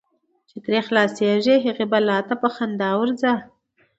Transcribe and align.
چی 0.49 0.55
نه 0.59 0.61
ترې 0.65 0.79
خلاصیږې، 0.87 1.55
هغی 1.65 1.85
بلا 1.91 2.17
ته 2.27 2.33
په 2.41 2.47
خندا 2.55 2.89
ورځه. 2.99 3.33